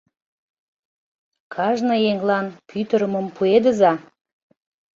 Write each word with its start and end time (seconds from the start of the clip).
—Кажне 1.53 1.95
еҥлан 2.11 2.45
пӱтырымым 2.67 3.27
пуэдыза. 3.35 3.93